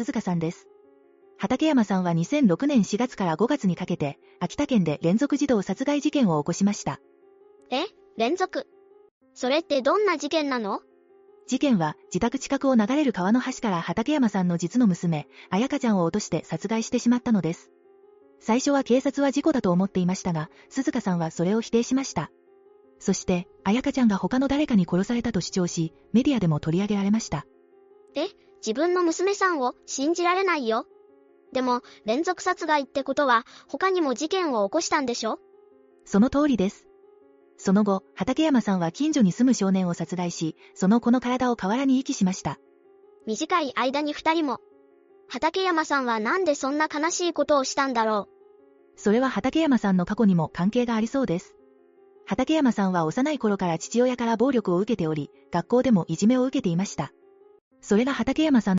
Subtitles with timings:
[0.00, 0.66] 鈴鹿さんです。
[1.36, 7.00] 畠山さんは2006年4月から5月にかけて、秋田県で連続児童殺害事件を起こしました。
[7.70, 7.84] え？
[8.16, 8.66] 連続？
[9.34, 10.80] それってどんな事件なの？
[11.46, 17.70] 事件は自宅近くを流れる川の橋から畠山さんの実の娘、彩香ちゃんを落として殺害してしまったのです。
[18.40, 22.30] 最初は警察は事故だと思っていましたが、鈴鹿さんはそれを否定しました。
[23.00, 27.44] そして、彩香ちゃんが他の誰かに殺されたと主張し、メディアでも取り上げられました。
[28.14, 28.28] え？
[28.64, 30.86] 自分の娘さんを信じられないよ。
[31.52, 35.38] でも、連続殺害ってことは、他にも事件を起こしたんでしょ？
[36.04, 36.86] その通りです。
[37.56, 42.58] その後、畠山さんは近所に住む少年を殺害し、その子の体を河原に遺棄しました。
[43.26, 44.60] 短い間に二人も。
[45.28, 48.28] 畠山さんはなんでそんな悲しいことをしたんだろ
[48.96, 51.54] それは畠山さんの過去にも関係がありそうです。
[52.26, 57.12] 畠山さんは幼い頃から父親から暴力を受けており、学校でもいじめを受けていました。
[57.90, 58.78] それが畠山さん